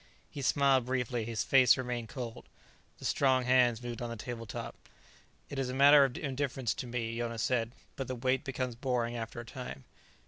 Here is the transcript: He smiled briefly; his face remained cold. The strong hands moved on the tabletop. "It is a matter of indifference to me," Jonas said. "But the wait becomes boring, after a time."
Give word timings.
He 0.31 0.41
smiled 0.41 0.87
briefly; 0.87 1.25
his 1.25 1.43
face 1.43 1.77
remained 1.77 2.09
cold. 2.09 2.49
The 2.97 3.05
strong 3.05 3.43
hands 3.43 3.83
moved 3.83 4.01
on 4.01 4.09
the 4.09 4.15
tabletop. 4.15 4.73
"It 5.47 5.59
is 5.59 5.69
a 5.69 5.75
matter 5.75 6.03
of 6.03 6.17
indifference 6.17 6.73
to 6.73 6.87
me," 6.87 7.15
Jonas 7.15 7.43
said. 7.43 7.71
"But 7.95 8.07
the 8.07 8.15
wait 8.15 8.43
becomes 8.43 8.73
boring, 8.73 9.15
after 9.15 9.39
a 9.39 9.45
time." 9.45 9.83